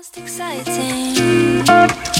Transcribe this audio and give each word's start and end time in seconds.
most 0.00 0.16
exciting. 0.16 2.19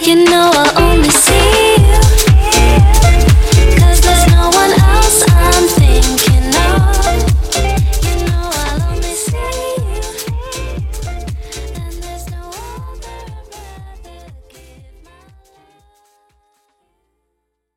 You 0.00 0.14
know 0.14 0.50
I 0.54 0.72
only 0.92 1.10
see 1.10 1.37